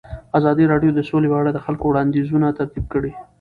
ازادي 0.37 0.63
راډیو 0.71 0.91
د 0.95 0.99
سوله 1.09 1.27
په 1.31 1.37
اړه 1.41 1.51
د 1.53 1.59
خلکو 1.65 1.85
وړاندیزونه 1.87 2.47
ترتیب 2.59 2.85
کړي. 2.93 3.11